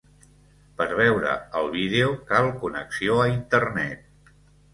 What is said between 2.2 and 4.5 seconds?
cal connexió a internet.